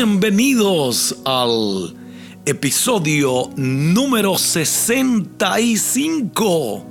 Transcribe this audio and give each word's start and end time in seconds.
Bienvenidos 0.00 1.16
al 1.24 1.92
episodio 2.46 3.50
número 3.56 4.38
65 4.38 6.86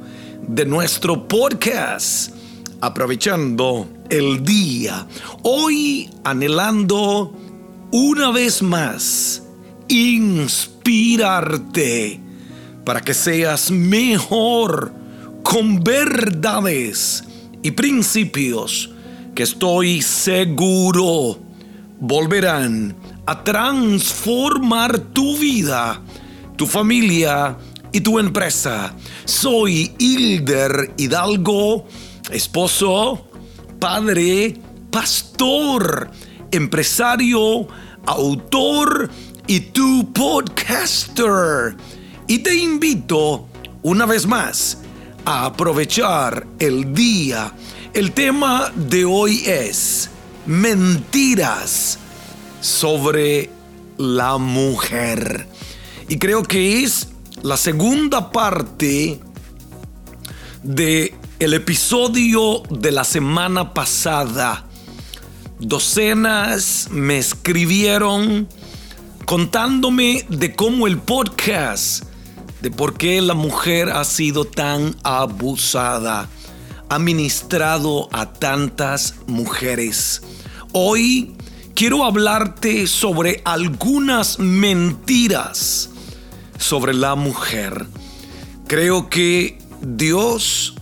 de 0.46 0.66
nuestro 0.66 1.26
podcast. 1.26 2.34
Aprovechando 2.82 3.88
el 4.10 4.44
día, 4.44 5.08
hoy 5.44 6.10
anhelando 6.26 7.34
una 7.94 8.32
vez 8.32 8.62
más 8.62 9.42
inspirarte 9.88 12.20
para 12.84 13.00
que 13.00 13.14
seas 13.14 13.72
mejor 13.72 14.94
con 15.44 15.82
verdades 15.82 17.24
y 17.64 17.72
principios 17.72 18.92
que 19.34 19.44
estoy 19.44 20.02
seguro 20.02 21.48
volverán 22.00 22.96
a 23.28 23.44
transformar 23.44 24.98
tu 24.98 25.38
vida, 25.38 26.02
tu 26.56 26.66
familia 26.66 27.58
y 27.92 28.00
tu 28.00 28.20
empresa. 28.20 28.96
Soy 29.26 29.94
Hilder 30.00 30.94
Hidalgo, 30.96 31.86
esposo, 32.32 33.28
padre, 33.80 34.58
pastor, 34.90 36.10
empresario, 36.52 37.68
autor 38.06 39.10
y 39.46 39.60
tu 39.60 40.14
podcaster. 40.14 41.76
Y 42.28 42.40
te 42.40 42.56
invito 42.56 43.50
una 43.84 44.06
vez 44.06 44.26
más 44.26 44.78
a 45.26 45.48
aprovechar 45.48 46.48
el 46.60 46.94
día. 46.94 47.52
El 47.94 48.14
tema 48.14 48.72
de 48.74 49.04
hoy 49.04 49.44
es 49.46 50.10
mentiras 50.46 52.00
sobre 52.62 53.50
la 53.98 54.38
mujer. 54.38 55.48
Y 56.08 56.18
creo 56.18 56.44
que 56.44 56.84
es 56.84 57.10
la 57.42 57.58
segunda 57.58 58.32
parte 58.32 59.20
de 60.64 61.14
el 61.40 61.54
episodio 61.54 62.64
de 62.70 62.92
la 62.92 63.04
semana 63.04 63.74
pasada. 63.74 64.66
Docenas 65.60 66.88
me 66.92 67.18
escribieron 67.18 68.48
contándome 69.26 70.26
de 70.30 70.56
cómo 70.56 70.88
el 70.88 70.98
podcast, 71.00 72.06
de 72.62 72.72
por 72.72 72.96
qué 72.98 73.22
la 73.22 73.34
mujer 73.34 73.90
ha 73.90 74.04
sido 74.04 74.46
tan 74.46 74.96
abusada, 75.04 76.30
ha 76.90 77.00
ministrado 77.00 78.08
a 78.12 78.34
tantas 78.34 79.16
mujeres. 79.28 80.22
Hoy 80.72 81.36
quiero 81.78 82.06
hablarte 82.06 82.88
sobre 82.88 83.40
algunas 83.46 84.40
mentiras 84.40 85.92
sobre 86.58 86.96
la 86.96 87.14
mujer. 87.14 87.86
Creo 88.66 89.12
que 89.12 89.60
Dios 89.84 90.74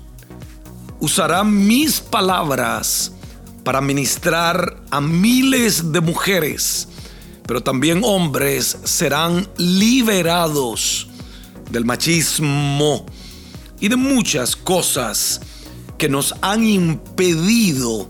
usará 1.01 1.43
mis 1.43 1.99
palabras 1.99 3.11
para 3.65 3.81
ministrar 3.81 4.77
a 4.89 5.01
miles 5.01 5.91
de 5.91 5.99
mujeres, 5.99 6.87
pero 7.45 7.61
también 7.61 7.99
hombres 8.05 8.77
serán 8.85 9.49
liberados 9.57 11.09
del 11.71 11.83
machismo 11.83 13.05
y 13.81 13.89
de 13.89 13.97
muchas 13.97 14.55
cosas 14.55 15.41
que 15.97 16.07
nos 16.07 16.33
han 16.41 16.63
impedido 16.63 18.09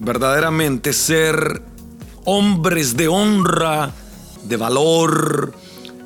verdaderamente 0.00 0.94
ser 0.94 1.70
hombres 2.24 2.96
de 2.96 3.08
honra, 3.08 3.92
de 4.44 4.56
valor, 4.56 5.54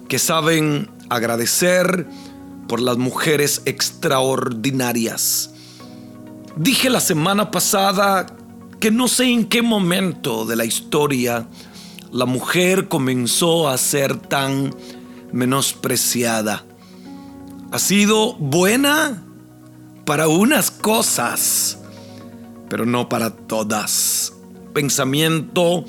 que 0.08 0.18
saben 0.18 0.90
agradecer 1.08 2.06
por 2.68 2.80
las 2.80 2.96
mujeres 2.96 3.62
extraordinarias. 3.64 5.50
Dije 6.56 6.90
la 6.90 7.00
semana 7.00 7.50
pasada 7.50 8.26
que 8.80 8.90
no 8.90 9.08
sé 9.08 9.24
en 9.24 9.46
qué 9.46 9.62
momento 9.62 10.44
de 10.44 10.56
la 10.56 10.64
historia 10.64 11.46
la 12.12 12.24
mujer 12.24 12.88
comenzó 12.88 13.68
a 13.68 13.76
ser 13.78 14.16
tan 14.16 14.74
menospreciada. 15.32 16.64
Ha 17.72 17.78
sido 17.78 18.34
buena 18.34 19.22
para 20.04 20.28
unas 20.28 20.70
cosas, 20.70 21.78
pero 22.68 22.86
no 22.86 23.08
para 23.08 23.30
todas. 23.30 24.32
Pensamiento 24.72 25.84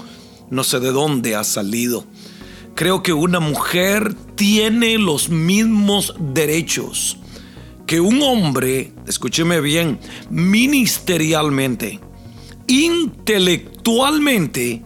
no 0.50 0.64
sé 0.64 0.80
de 0.80 0.92
dónde 0.92 1.36
ha 1.36 1.44
salido. 1.44 2.06
Creo 2.76 3.04
que 3.04 3.14
una 3.14 3.40
mujer 3.40 4.16
tiene 4.36 4.98
los 4.98 5.30
mismos 5.30 6.16
derechos 6.20 7.18
que 7.88 8.00
un 8.02 8.22
hombre, 8.22 8.92
escúcheme 9.08 9.62
bien, 9.62 9.98
ministerialmente, 10.30 12.02
intelectualmente 12.68 14.84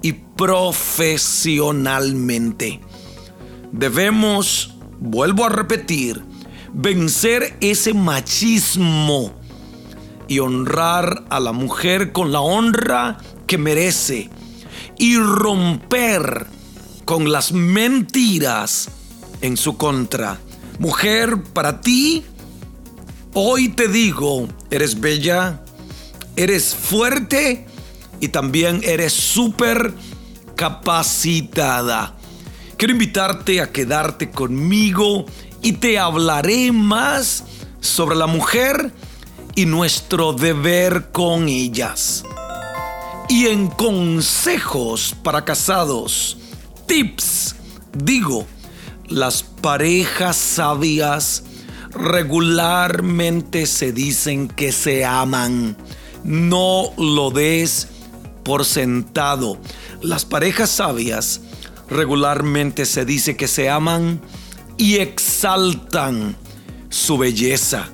y 0.00 0.12
profesionalmente. 0.12 2.80
Debemos, 3.72 4.76
vuelvo 5.00 5.44
a 5.44 5.48
repetir, 5.48 6.22
vencer 6.72 7.56
ese 7.60 7.94
machismo 7.94 9.32
y 10.28 10.38
honrar 10.38 11.24
a 11.30 11.40
la 11.40 11.50
mujer 11.50 12.12
con 12.12 12.30
la 12.30 12.38
honra 12.40 13.18
que 13.48 13.58
merece 13.58 14.30
y 14.98 15.16
romper 15.18 16.46
con 17.04 17.30
las 17.30 17.52
mentiras 17.52 18.88
en 19.40 19.56
su 19.56 19.76
contra. 19.76 20.38
Mujer, 20.78 21.42
para 21.42 21.80
ti, 21.80 22.24
hoy 23.34 23.68
te 23.68 23.88
digo, 23.88 24.48
eres 24.70 25.00
bella, 25.00 25.62
eres 26.36 26.74
fuerte 26.74 27.66
y 28.20 28.28
también 28.28 28.80
eres 28.82 29.12
súper 29.12 29.94
capacitada. 30.54 32.16
Quiero 32.76 32.92
invitarte 32.92 33.60
a 33.60 33.72
quedarte 33.72 34.30
conmigo 34.30 35.26
y 35.62 35.72
te 35.72 35.98
hablaré 35.98 36.72
más 36.72 37.44
sobre 37.80 38.16
la 38.16 38.26
mujer 38.26 38.92
y 39.54 39.64
nuestro 39.66 40.32
deber 40.32 41.10
con 41.12 41.48
ellas. 41.48 42.24
Y 43.28 43.46
en 43.46 43.66
consejos 43.68 45.16
para 45.22 45.44
casados, 45.44 46.38
tips, 46.86 47.56
digo, 47.92 48.46
las 49.08 49.42
parejas 49.42 50.36
sabias 50.36 51.42
regularmente 51.90 53.66
se 53.66 53.92
dicen 53.92 54.46
que 54.46 54.70
se 54.70 55.04
aman. 55.04 55.76
No 56.22 56.92
lo 56.96 57.30
des 57.30 57.88
por 58.44 58.64
sentado. 58.64 59.58
Las 60.02 60.24
parejas 60.24 60.70
sabias 60.70 61.40
regularmente 61.90 62.86
se 62.86 63.04
dice 63.04 63.36
que 63.36 63.48
se 63.48 63.68
aman 63.68 64.20
y 64.76 64.96
exaltan 64.96 66.36
su 66.90 67.18
belleza. 67.18 67.88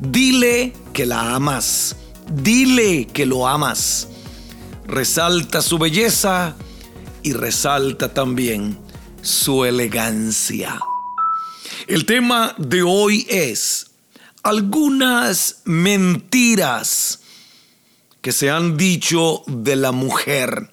Dile 0.00 0.72
que 0.92 1.06
la 1.06 1.36
amas. 1.36 1.94
Dile 2.32 3.06
que 3.06 3.24
lo 3.24 3.46
amas. 3.46 4.08
Resalta 4.86 5.62
su 5.62 5.78
belleza 5.78 6.56
y 7.22 7.32
resalta 7.32 8.12
también 8.12 8.78
su 9.22 9.64
elegancia. 9.64 10.78
El 11.86 12.04
tema 12.04 12.54
de 12.58 12.82
hoy 12.82 13.26
es 13.28 13.90
algunas 14.42 15.62
mentiras 15.64 17.20
que 18.20 18.32
se 18.32 18.50
han 18.50 18.76
dicho 18.76 19.42
de 19.46 19.76
la 19.76 19.92
mujer. 19.92 20.72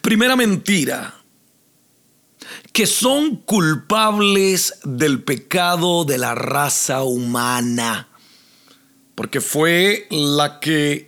Primera 0.00 0.36
mentira, 0.36 1.14
que 2.72 2.86
son 2.86 3.36
culpables 3.36 4.74
del 4.84 5.22
pecado 5.22 6.04
de 6.04 6.18
la 6.18 6.34
raza 6.34 7.02
humana, 7.02 8.08
porque 9.14 9.40
fue 9.40 10.06
la 10.10 10.60
que 10.60 11.05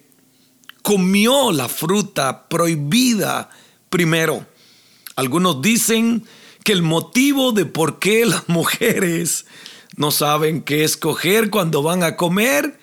comió 0.88 1.52
la 1.52 1.69
fruta 1.69 2.49
prohibida 2.49 3.50
primero. 3.90 4.46
Algunos 5.17 5.61
dicen 5.61 6.25
que 6.64 6.73
el 6.73 6.81
motivo 6.81 7.52
de 7.52 7.67
por 7.67 7.99
qué 7.99 8.25
las 8.25 8.49
mujeres 8.49 9.44
no 9.96 10.11
saben 10.11 10.62
qué 10.62 10.85
escoger 10.85 11.50
cuando 11.50 11.82
van 11.82 12.02
a 12.02 12.17
comer 12.17 12.81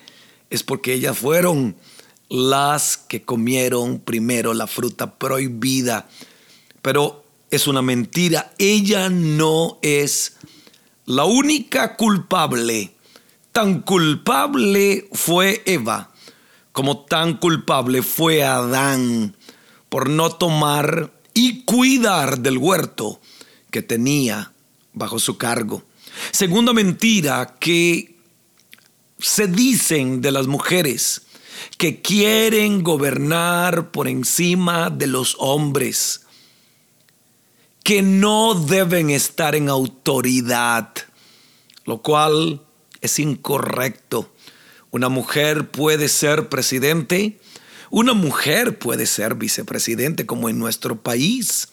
es 0.50 0.62
porque 0.62 0.92
ellas 0.92 1.18
fueron 1.18 1.74
las 2.28 2.96
que 2.96 3.22
comieron 3.22 3.98
primero 3.98 4.54
la 4.54 4.68
fruta 4.68 5.18
prohibida. 5.18 6.08
Pero 6.82 7.24
es 7.50 7.66
una 7.66 7.82
mentira. 7.82 8.52
Ella 8.58 9.08
no 9.08 9.80
es 9.82 10.36
la 11.06 11.24
única 11.24 11.96
culpable. 11.96 12.92
Tan 13.50 13.80
culpable 13.80 15.08
fue 15.10 15.64
Eva 15.66 16.12
como 16.76 16.98
tan 17.06 17.38
culpable 17.38 18.02
fue 18.02 18.44
Adán 18.44 19.34
por 19.88 20.10
no 20.10 20.28
tomar 20.32 21.10
y 21.32 21.62
cuidar 21.64 22.40
del 22.40 22.58
huerto 22.58 23.18
que 23.70 23.80
tenía 23.80 24.52
bajo 24.92 25.18
su 25.18 25.38
cargo. 25.38 25.84
Segunda 26.32 26.74
mentira 26.74 27.56
que 27.58 28.18
se 29.18 29.46
dicen 29.46 30.20
de 30.20 30.30
las 30.32 30.48
mujeres 30.48 31.22
que 31.78 32.02
quieren 32.02 32.82
gobernar 32.82 33.90
por 33.90 34.06
encima 34.06 34.90
de 34.90 35.06
los 35.06 35.34
hombres, 35.38 36.26
que 37.84 38.02
no 38.02 38.52
deben 38.52 39.08
estar 39.08 39.54
en 39.54 39.70
autoridad, 39.70 40.90
lo 41.86 42.02
cual 42.02 42.60
es 43.00 43.18
incorrecto. 43.18 44.30
Una 44.90 45.08
mujer 45.08 45.70
puede 45.70 46.08
ser 46.08 46.48
presidente, 46.48 47.38
una 47.90 48.14
mujer 48.14 48.78
puede 48.78 49.06
ser 49.06 49.34
vicepresidente 49.34 50.26
como 50.26 50.48
en 50.48 50.58
nuestro 50.58 51.00
país. 51.00 51.68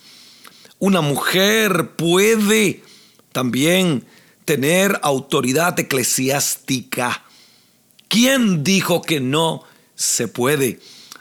Una 0.80 1.02
mujer 1.02 1.92
puede 1.96 2.84
también 3.32 4.06
tener 4.46 5.00
autoridad 5.04 5.80
eclesiástica. 5.80 7.24
¿Quién 8.08 8.64
dijo 8.64 9.02
que 9.02 9.20
no 9.20 9.64
se 9.96 10.28
puede? 10.28 10.80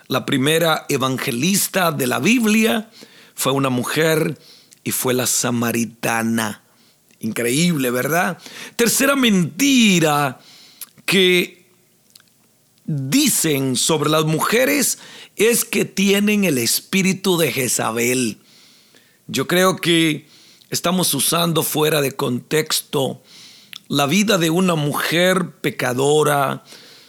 La 0.09 0.27
primera 0.27 0.85
evangelista 0.89 1.91
de 1.91 2.07
la 2.07 2.19
Biblia 2.19 2.91
fue 3.35 3.53
una 3.53 3.71
mujer 3.71 4.39
y 4.85 4.91
fue 4.91 5.15
la 5.15 5.27
samaritana. 5.27 6.63
Increíble, 7.21 7.91
¿verdad? 7.91 8.39
Tercera 8.77 9.17
mentira 9.17 10.41
que 11.07 11.62
dicen 12.85 13.77
sobre 13.77 14.11
las 14.11 14.25
mujeres 14.25 14.99
es 15.37 15.65
que 15.65 15.85
tienen 15.85 16.45
el 16.45 16.59
espíritu 16.59 17.39
de 17.39 17.53
Jezabel. 17.53 18.39
Yo 19.27 19.47
creo 19.47 19.77
que 19.77 20.27
estamos 20.71 21.15
usando 21.15 21.63
fuera 21.63 22.01
de 22.01 22.13
contexto 22.13 23.23
la 23.89 24.07
vida 24.07 24.39
de 24.39 24.51
una 24.51 24.75
mujer 24.75 25.51
pecadora, 25.61 26.65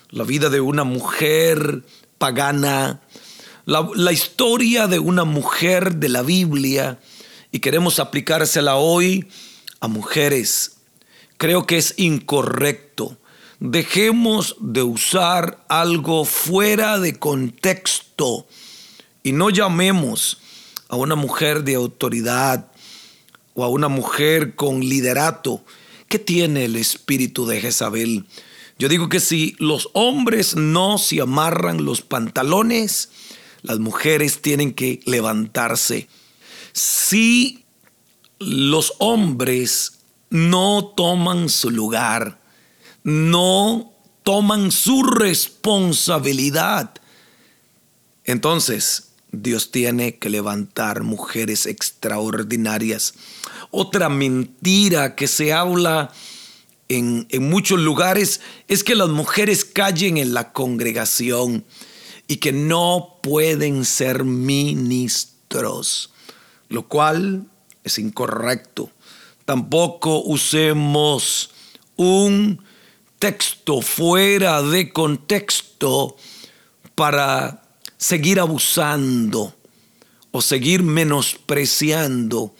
la 0.09 0.23
vida 0.23 0.49
de 0.49 0.59
una 0.59 0.83
mujer 0.83 1.83
pagana, 2.17 3.01
la, 3.65 3.89
la, 3.95 4.11
historia 4.11 4.87
de 4.87 4.99
una 4.99 5.23
mujer 5.23 5.95
de 5.95 6.09
la 6.09 6.21
Biblia 6.21 6.99
y 7.51 7.59
queremos 7.59 7.99
aplicársela 7.99 8.75
hoy 8.75 9.27
a 9.79 9.87
mujeres. 9.87 10.77
Creo 11.37 11.65
que 11.65 11.77
es 11.77 11.93
incorrecto. 11.97 13.17
Dejemos 13.65 14.57
de 14.59 14.83
usar 14.83 15.63
algo 15.69 16.25
fuera 16.25 16.99
de 16.99 17.17
contexto 17.17 18.45
y 19.23 19.31
no 19.31 19.49
llamemos 19.51 20.41
a 20.89 20.97
una 20.97 21.15
mujer 21.15 21.63
de 21.63 21.75
autoridad, 21.75 22.69
o 23.53 23.63
a 23.63 23.69
una 23.69 23.87
mujer 23.87 24.55
con 24.55 24.81
liderato, 24.81 25.63
¿qué 26.09 26.19
tiene 26.19 26.65
el 26.65 26.75
espíritu 26.75 27.45
de 27.45 27.61
Jezabel? 27.61 28.25
Yo 28.79 28.89
digo 28.89 29.07
que 29.07 29.21
si 29.21 29.55
los 29.59 29.89
hombres 29.93 30.57
no 30.57 30.97
se 30.97 31.21
amarran 31.21 31.85
los 31.85 32.01
pantalones, 32.01 33.11
las 33.61 33.79
mujeres 33.79 34.41
tienen 34.41 34.73
que 34.73 34.99
levantarse. 35.05 36.09
Si 36.73 37.63
los 38.39 38.93
hombres 38.97 39.99
no 40.29 40.91
toman 40.97 41.47
su 41.47 41.69
lugar, 41.69 42.42
no 43.03 43.93
toman 44.23 44.71
su 44.71 45.03
responsabilidad, 45.03 46.91
entonces 48.25 49.09
Dios 49.31 49.71
tiene 49.71 50.17
que 50.17 50.29
levantar 50.29 51.03
mujeres 51.03 51.65
extraordinarias. 51.65 53.15
Otra 53.71 54.07
mentira 54.07 55.15
que 55.15 55.27
se 55.27 55.51
habla 55.51 56.11
en, 56.87 57.27
muchos 57.39 57.79
lugares 57.79 58.41
es 58.67 58.83
que 58.83 58.95
las 58.95 59.09
mujeres 59.09 59.65
callen 59.65 60.17
en 60.17 60.33
la 60.33 60.53
congregación 60.53 61.65
y 62.27 62.37
que 62.37 62.51
no 62.51 63.19
pueden 63.21 63.85
ser 63.85 64.23
ministros, 64.23 66.11
lo 66.69 66.87
cual 66.87 67.47
es 67.83 67.97
incorrecto. 67.97 68.91
Tampoco 69.45 70.21
usemos 70.23 71.49
un 71.95 72.63
texto 73.23 73.79
fuera 73.79 74.61
de 74.61 74.91
contexto 74.91 76.17
para 76.93 77.63
seguir 77.95 78.37
abusando 78.37 79.55
o 80.31 80.41
seguir 80.41 80.83
menospreciando 80.83 82.53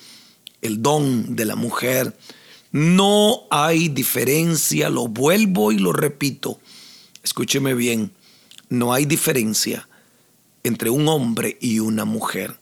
el 0.62 0.82
don 0.82 1.36
de 1.36 1.44
la 1.44 1.58
mujer. 1.58 2.18
No 2.72 3.42
hay 3.52 3.90
diferencia, 3.90 4.90
lo 4.90 5.10
vuelvo 5.10 5.74
y 5.74 5.80
lo 5.80 5.92
repito. 5.92 6.62
Escúcheme 7.24 7.74
bien, 7.74 8.14
no 8.70 8.94
hay 8.94 9.04
diferencia 9.06 9.90
entre 10.64 10.90
un 10.90 11.10
hombre 11.10 11.58
y 11.60 11.80
una 11.80 12.06
mujer. 12.06 12.58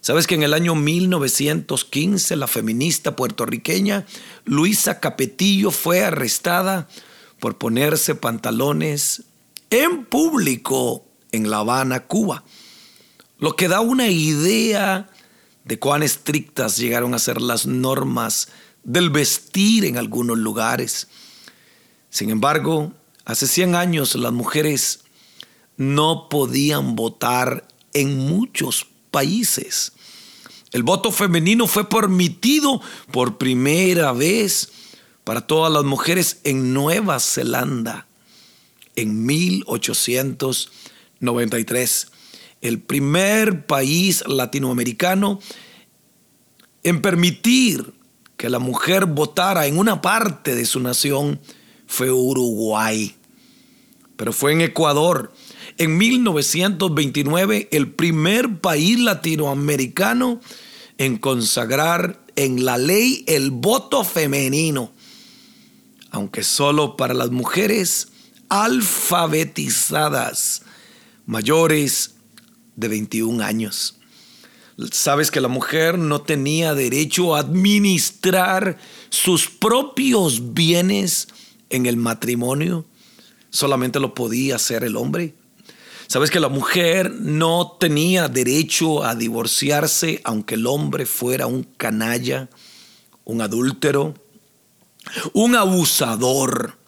¿Sabes 0.00 0.28
que 0.28 0.36
en 0.36 0.44
el 0.44 0.54
año 0.54 0.76
1915 0.76 2.36
la 2.36 2.46
feminista 2.46 3.16
puertorriqueña 3.16 4.06
Luisa 4.44 5.00
Capetillo 5.00 5.72
fue 5.72 6.04
arrestada 6.04 6.86
por 7.42 7.58
ponerse 7.58 8.14
pantalones 8.14 9.24
en 9.68 10.04
público 10.04 11.04
en 11.32 11.50
La 11.50 11.58
Habana, 11.58 12.06
Cuba, 12.06 12.44
lo 13.40 13.56
que 13.56 13.66
da 13.66 13.80
una 13.80 14.06
idea 14.06 15.10
de 15.64 15.76
cuán 15.80 16.04
estrictas 16.04 16.76
llegaron 16.76 17.14
a 17.14 17.18
ser 17.18 17.42
las 17.42 17.66
normas 17.66 18.46
del 18.84 19.10
vestir 19.10 19.84
en 19.86 19.98
algunos 19.98 20.38
lugares. 20.38 21.08
Sin 22.10 22.30
embargo, 22.30 22.92
hace 23.24 23.48
100 23.48 23.74
años 23.74 24.14
las 24.14 24.32
mujeres 24.32 25.00
no 25.76 26.28
podían 26.28 26.94
votar 26.94 27.66
en 27.92 28.18
muchos 28.18 28.86
países. 29.10 29.94
El 30.70 30.84
voto 30.84 31.10
femenino 31.10 31.66
fue 31.66 31.88
permitido 31.88 32.80
por 33.10 33.36
primera 33.36 34.12
vez 34.12 34.70
para 35.24 35.46
todas 35.46 35.72
las 35.72 35.84
mujeres 35.84 36.40
en 36.44 36.74
Nueva 36.74 37.20
Zelanda 37.20 38.06
en 38.96 39.24
1800 39.24 40.70
93. 41.22 42.08
El 42.60 42.80
primer 42.80 43.66
país 43.66 44.22
latinoamericano 44.26 45.40
en 46.82 47.00
permitir 47.00 47.94
que 48.36 48.50
la 48.50 48.58
mujer 48.58 49.06
votara 49.06 49.66
en 49.66 49.78
una 49.78 50.02
parte 50.02 50.54
de 50.54 50.66
su 50.66 50.80
nación 50.80 51.40
fue 51.86 52.10
Uruguay. 52.10 53.14
Pero 54.16 54.32
fue 54.32 54.52
en 54.52 54.60
Ecuador. 54.60 55.32
En 55.78 55.96
1929, 55.96 57.68
el 57.70 57.90
primer 57.92 58.60
país 58.60 58.98
latinoamericano 58.98 60.40
en 60.98 61.18
consagrar 61.18 62.20
en 62.36 62.64
la 62.64 62.78
ley 62.78 63.24
el 63.26 63.50
voto 63.50 64.04
femenino, 64.04 64.92
aunque 66.12 66.44
solo 66.44 66.96
para 66.96 67.14
las 67.14 67.32
mujeres 67.32 68.06
alfabetizadas 68.48 70.62
mayores 71.26 72.14
de 72.76 72.86
21 72.88 73.42
años. 73.42 73.98
Sabes 74.90 75.30
que 75.30 75.40
la 75.40 75.48
mujer 75.48 75.98
no 75.98 76.20
tenía 76.20 76.74
derecho 76.74 77.34
a 77.34 77.38
administrar 77.40 78.76
sus 79.08 79.48
propios 79.48 80.52
bienes 80.54 81.28
en 81.70 81.86
el 81.86 81.96
matrimonio, 81.96 82.84
solamente 83.50 83.98
lo 83.98 84.14
podía 84.14 84.56
hacer 84.56 84.84
el 84.84 84.96
hombre. 84.96 85.34
Sabes 86.08 86.30
que 86.30 86.40
la 86.40 86.50
mujer 86.50 87.10
no 87.10 87.78
tenía 87.80 88.28
derecho 88.28 89.02
a 89.02 89.14
divorciarse 89.14 90.20
aunque 90.24 90.56
el 90.56 90.66
hombre 90.66 91.06
fuera 91.06 91.46
un 91.46 91.62
canalla, 91.62 92.50
un 93.24 93.40
adúltero, 93.40 94.12
un 95.32 95.56
abusador 95.56 96.78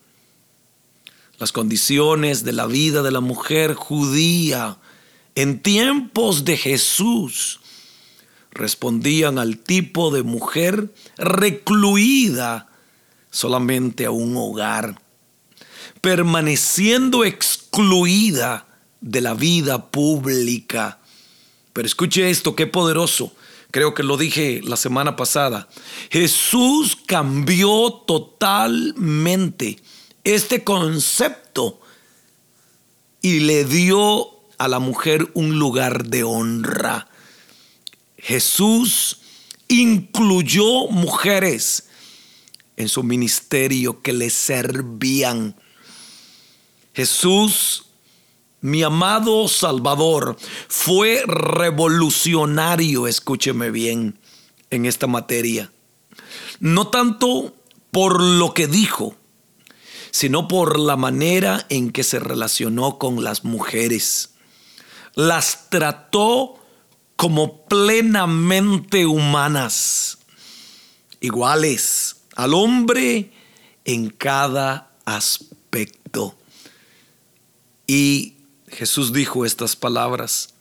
las 1.38 1.52
condiciones 1.52 2.44
de 2.44 2.52
la 2.52 2.66
vida 2.66 3.02
de 3.02 3.10
la 3.10 3.20
mujer 3.20 3.74
judía 3.74 4.78
en 5.34 5.60
tiempos 5.60 6.44
de 6.44 6.56
Jesús 6.56 7.60
respondían 8.52 9.38
al 9.38 9.58
tipo 9.58 10.12
de 10.12 10.22
mujer 10.22 10.94
recluida 11.18 12.68
solamente 13.30 14.06
a 14.06 14.12
un 14.12 14.36
hogar, 14.36 15.00
permaneciendo 16.00 17.24
excluida 17.24 18.66
de 19.00 19.20
la 19.20 19.34
vida 19.34 19.90
pública. 19.90 21.00
Pero 21.72 21.86
escuche 21.86 22.30
esto, 22.30 22.54
qué 22.54 22.68
poderoso. 22.68 23.34
Creo 23.74 23.92
que 23.92 24.04
lo 24.04 24.16
dije 24.16 24.60
la 24.62 24.76
semana 24.76 25.16
pasada. 25.16 25.68
Jesús 26.08 26.96
cambió 27.06 28.04
totalmente 28.06 29.80
este 30.22 30.62
concepto 30.62 31.80
y 33.20 33.40
le 33.40 33.64
dio 33.64 34.30
a 34.58 34.68
la 34.68 34.78
mujer 34.78 35.28
un 35.34 35.58
lugar 35.58 36.04
de 36.04 36.22
honra. 36.22 37.08
Jesús 38.16 39.22
incluyó 39.66 40.86
mujeres 40.86 41.88
en 42.76 42.88
su 42.88 43.02
ministerio 43.02 44.02
que 44.02 44.12
le 44.12 44.30
servían. 44.30 45.56
Jesús, 46.92 47.86
mi 48.64 48.82
amado 48.82 49.46
Salvador, 49.46 50.38
fue 50.68 51.22
revolucionario, 51.26 53.06
escúcheme 53.06 53.70
bien, 53.70 54.18
en 54.70 54.86
esta 54.86 55.06
materia. 55.06 55.70
No 56.60 56.88
tanto 56.88 57.54
por 57.90 58.22
lo 58.22 58.54
que 58.54 58.66
dijo, 58.66 59.16
sino 60.10 60.48
por 60.48 60.78
la 60.78 60.96
manera 60.96 61.66
en 61.68 61.90
que 61.90 62.04
se 62.04 62.18
relacionó 62.18 62.96
con 62.96 63.22
las 63.22 63.44
mujeres. 63.44 64.30
Las 65.14 65.68
trató 65.68 66.54
como 67.16 67.66
plenamente 67.66 69.04
humanas, 69.04 70.20
iguales 71.20 72.16
al 72.34 72.54
hombre 72.54 73.30
en 73.84 74.08
cada 74.08 74.90
aspecto. 75.04 76.34
Y 77.86 78.33
Jesús 78.74 79.12
dijo 79.12 79.46
estas 79.46 79.76
palabras, 79.76 80.54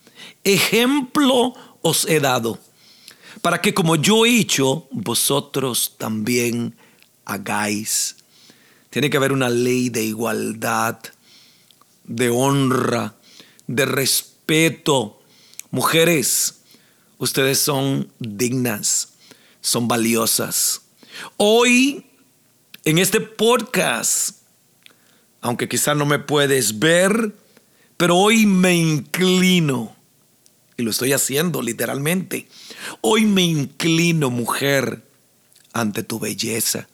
ejemplo 0.44 1.54
os 1.82 2.06
he 2.06 2.20
dado, 2.20 2.60
para 3.42 3.60
que 3.60 3.74
como 3.74 3.96
yo 3.96 4.24
he 4.24 4.38
hecho, 4.38 4.86
vosotros 4.92 5.96
también 5.98 6.76
hagáis. 7.24 8.16
Tiene 8.90 9.10
que 9.10 9.16
haber 9.16 9.32
una 9.32 9.50
ley 9.50 9.90
de 9.90 10.04
igualdad, 10.04 10.98
de 12.04 12.30
honra, 12.30 13.16
de 13.66 13.84
respeto. 13.86 15.20
Mujeres, 15.70 16.60
ustedes 17.18 17.58
son 17.58 18.12
dignas, 18.20 19.14
son 19.60 19.88
valiosas. 19.88 20.82
Hoy, 21.36 22.06
en 22.84 22.98
este 22.98 23.20
podcast, 23.20 24.38
aunque 25.40 25.68
quizá 25.68 25.94
no 25.96 26.06
me 26.06 26.20
puedes 26.20 26.78
ver, 26.78 27.34
pero 27.96 28.16
hoy 28.16 28.46
me 28.46 28.74
inclino, 28.76 29.94
y 30.76 30.82
lo 30.82 30.90
estoy 30.90 31.12
haciendo 31.12 31.62
literalmente, 31.62 32.48
hoy 33.00 33.24
me 33.24 33.42
inclino, 33.42 34.30
mujer, 34.30 35.04
ante 35.74 36.02
tu 36.02 36.18
belleza. 36.18 36.88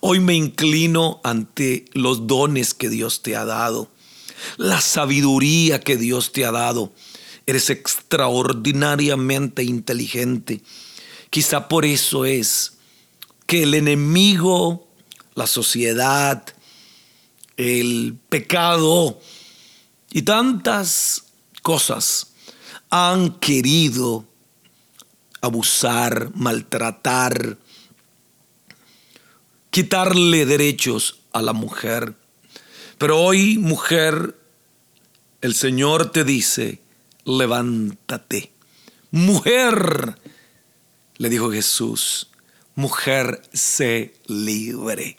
Hoy 0.00 0.18
me 0.18 0.34
inclino 0.34 1.20
ante 1.22 1.84
los 1.92 2.26
dones 2.26 2.74
que 2.74 2.88
Dios 2.88 3.22
te 3.22 3.36
ha 3.36 3.44
dado, 3.44 3.88
la 4.56 4.80
sabiduría 4.80 5.78
que 5.80 5.96
Dios 5.96 6.32
te 6.32 6.44
ha 6.44 6.50
dado. 6.50 6.92
Eres 7.46 7.70
extraordinariamente 7.70 9.62
inteligente. 9.62 10.62
Quizá 11.30 11.68
por 11.68 11.84
eso 11.84 12.24
es 12.24 12.74
que 13.46 13.62
el 13.62 13.74
enemigo, 13.74 14.88
la 15.34 15.46
sociedad, 15.46 16.44
el 17.56 18.16
pecado 18.28 19.20
y 20.12 20.22
tantas 20.22 21.24
cosas 21.62 22.34
han 22.90 23.38
querido 23.38 24.26
abusar, 25.40 26.30
maltratar, 26.34 27.56
quitarle 29.70 30.44
derechos 30.44 31.20
a 31.32 31.40
la 31.40 31.54
mujer. 31.54 32.14
Pero 32.98 33.18
hoy, 33.18 33.56
mujer, 33.58 34.38
el 35.40 35.54
Señor 35.54 36.12
te 36.12 36.24
dice, 36.24 36.80
levántate. 37.24 38.52
Mujer, 39.10 40.18
le 41.16 41.28
dijo 41.30 41.50
Jesús, 41.50 42.28
mujer, 42.74 43.42
sé 43.52 44.14
libre. 44.26 45.16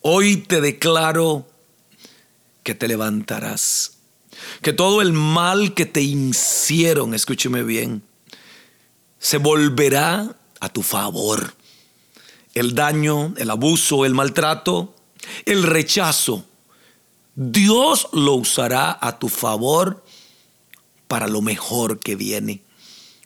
Hoy 0.00 0.36
te 0.36 0.60
declaro 0.60 1.48
que 2.62 2.74
te 2.74 2.88
levantarás. 2.88 3.95
Que 4.62 4.72
todo 4.72 5.02
el 5.02 5.12
mal 5.12 5.74
que 5.74 5.86
te 5.86 6.00
hicieron, 6.02 7.14
escúcheme 7.14 7.62
bien, 7.62 8.02
se 9.18 9.38
volverá 9.38 10.36
a 10.60 10.68
tu 10.68 10.82
favor. 10.82 11.54
El 12.54 12.74
daño, 12.74 13.34
el 13.36 13.50
abuso, 13.50 14.04
el 14.04 14.14
maltrato, 14.14 14.94
el 15.44 15.62
rechazo, 15.62 16.44
Dios 17.34 18.08
lo 18.12 18.32
usará 18.34 18.98
a 18.98 19.18
tu 19.18 19.28
favor 19.28 20.02
para 21.06 21.28
lo 21.28 21.42
mejor 21.42 22.00
que 22.00 22.16
viene. 22.16 22.62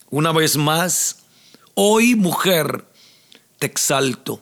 Una 0.09 0.33
vez 0.33 0.57
más, 0.57 1.19
hoy 1.75 2.15
mujer, 2.15 2.85
te 3.57 3.67
exalto, 3.67 4.41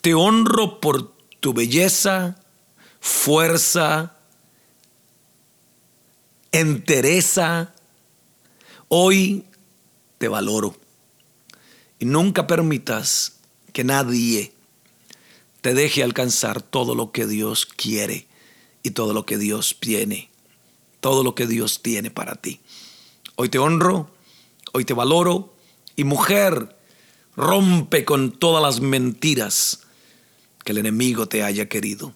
te 0.00 0.14
honro 0.14 0.80
por 0.80 1.12
tu 1.40 1.52
belleza, 1.52 2.40
fuerza, 3.00 4.13
entereza. 6.58 7.74
Hoy 8.88 9.44
te 10.18 10.28
valoro. 10.28 10.76
Y 11.98 12.06
nunca 12.06 12.46
permitas 12.46 13.36
que 13.72 13.84
nadie 13.84 14.52
te 15.60 15.74
deje 15.74 16.02
alcanzar 16.02 16.62
todo 16.62 16.94
lo 16.94 17.12
que 17.12 17.26
Dios 17.26 17.66
quiere 17.66 18.26
y 18.82 18.90
todo 18.90 19.14
lo 19.14 19.24
que 19.24 19.38
Dios 19.38 19.76
tiene, 19.80 20.30
todo 21.00 21.22
lo 21.24 21.34
que 21.34 21.46
Dios 21.46 21.82
tiene 21.82 22.10
para 22.10 22.34
ti. 22.34 22.60
Hoy 23.36 23.48
te 23.48 23.58
honro, 23.58 24.10
hoy 24.72 24.84
te 24.84 24.92
valoro 24.92 25.54
y 25.96 26.04
mujer, 26.04 26.76
Rompe 27.36 28.04
con 28.04 28.30
todas 28.30 28.62
las 28.62 28.80
mentiras 28.80 29.80
que 30.64 30.72
el 30.72 30.78
enemigo 30.78 31.26
te 31.26 31.42
haya 31.42 31.68
querido 31.68 32.14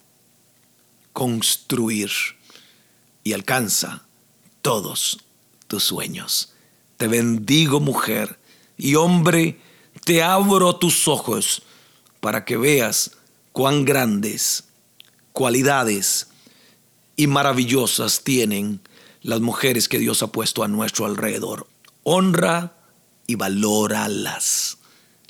construir 1.13 2.11
y 3.25 3.33
alcanza 3.33 4.07
todos 4.69 5.25
tus 5.67 5.83
sueños. 5.83 6.53
Te 6.99 7.09
bendigo 7.09 7.81
mujer 7.81 8.39
y 8.77 8.97
hombre, 8.97 9.59
te 10.05 10.23
abro 10.23 10.77
tus 10.77 11.09
ojos 11.09 11.63
para 12.21 12.45
que 12.45 12.59
veas 12.59 13.13
cuán 13.53 13.87
grandes 13.87 14.65
cualidades 15.33 16.27
y 17.17 17.29
maravillosas 17.29 18.25
tienen 18.25 18.83
las 19.23 19.41
mujeres 19.41 19.89
que 19.89 19.99
Dios 19.99 20.23
ha 20.23 20.27
puesto 20.27 20.63
a 20.63 20.69
nuestro 20.69 21.07
alrededor. 21.07 21.67
Honra 22.03 22.75
y 23.27 23.37
valóralas. 23.37 24.77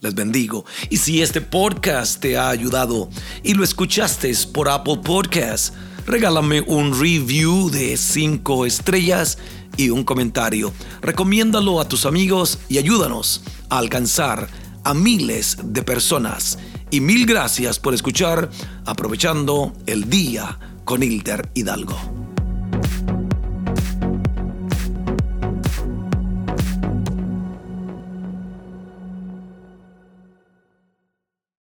Les 0.00 0.16
bendigo. 0.16 0.64
Y 0.90 0.96
si 0.96 1.22
este 1.22 1.42
podcast 1.42 2.20
te 2.20 2.36
ha 2.36 2.48
ayudado 2.48 3.08
y 3.44 3.54
lo 3.54 3.62
escuchaste 3.62 4.32
por 4.52 4.68
Apple 4.68 4.98
Podcast, 5.04 5.74
regálame 6.08 6.62
un 6.62 6.98
review 6.98 7.70
de 7.70 7.96
5 7.96 8.66
estrellas 8.66 9.38
y 9.76 9.90
un 9.90 10.04
comentario. 10.04 10.72
Recomiéndalo 11.02 11.80
a 11.80 11.88
tus 11.88 12.06
amigos 12.06 12.58
y 12.68 12.78
ayúdanos 12.78 13.42
a 13.68 13.78
alcanzar 13.78 14.48
a 14.84 14.94
miles 14.94 15.58
de 15.62 15.82
personas. 15.82 16.58
Y 16.90 17.00
mil 17.00 17.26
gracias 17.26 17.78
por 17.78 17.92
escuchar 17.92 18.50
aprovechando 18.86 19.74
el 19.86 20.08
día 20.08 20.58
con 20.84 21.02
Hilder 21.02 21.50
Hidalgo. 21.54 22.27